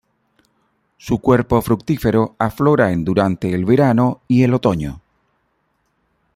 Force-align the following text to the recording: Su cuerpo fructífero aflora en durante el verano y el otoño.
Su 0.97 1.19
cuerpo 1.19 1.61
fructífero 1.61 2.35
aflora 2.39 2.91
en 2.91 3.05
durante 3.05 3.53
el 3.53 3.65
verano 3.65 4.21
y 4.27 4.41
el 4.41 4.55
otoño. 4.55 4.99